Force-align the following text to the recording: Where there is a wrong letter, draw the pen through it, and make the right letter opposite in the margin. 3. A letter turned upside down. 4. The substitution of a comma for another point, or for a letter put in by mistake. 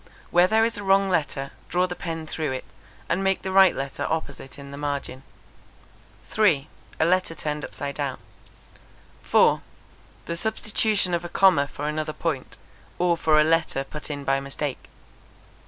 Where 0.31 0.47
there 0.47 0.65
is 0.65 0.79
a 0.79 0.83
wrong 0.83 1.11
letter, 1.11 1.51
draw 1.69 1.85
the 1.85 1.95
pen 1.95 2.25
through 2.25 2.53
it, 2.53 2.65
and 3.07 3.23
make 3.23 3.43
the 3.43 3.51
right 3.51 3.75
letter 3.75 4.07
opposite 4.09 4.57
in 4.57 4.71
the 4.71 4.75
margin. 4.77 5.21
3. 6.31 6.67
A 6.99 7.05
letter 7.05 7.35
turned 7.35 7.63
upside 7.63 7.93
down. 7.93 8.17
4. 9.21 9.61
The 10.25 10.35
substitution 10.35 11.13
of 11.13 11.23
a 11.23 11.29
comma 11.29 11.67
for 11.67 11.87
another 11.87 12.13
point, 12.13 12.57
or 12.97 13.15
for 13.15 13.39
a 13.39 13.43
letter 13.43 13.83
put 13.83 14.09
in 14.09 14.23
by 14.23 14.39
mistake. 14.39 14.89